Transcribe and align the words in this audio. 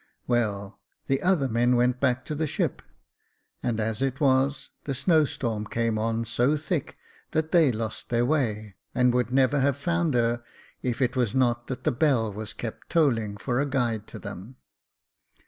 Well, 0.25 0.79
the 1.05 1.21
other 1.21 1.47
men 1.47 1.75
went 1.75 1.99
back 1.99 2.25
to 2.25 2.33
the 2.33 2.47
ship, 2.47 2.81
and 3.61 3.79
as 3.79 4.01
it 4.01 4.19
was, 4.19 4.71
the 4.85 4.95
snow 4.95 5.25
storm 5.25 5.67
came 5.67 5.99
on 5.99 6.25
so 6.25 6.57
thick 6.57 6.97
that 7.33 7.51
they 7.51 7.71
lost 7.71 8.09
their 8.09 8.25
way, 8.25 8.73
and 8.95 9.13
would 9.13 9.31
never 9.31 9.59
have 9.59 9.77
found 9.77 10.15
her, 10.15 10.43
if 10.81 11.03
it 11.03 11.15
was 11.15 11.35
not 11.35 11.67
that 11.67 11.83
the 11.83 11.91
bell 11.91 12.33
was 12.33 12.51
kept 12.51 12.89
tolling 12.89 13.37
for 13.37 13.59
a 13.59 13.67
guide 13.69 14.07
to 14.07 14.17
them. 14.17 14.55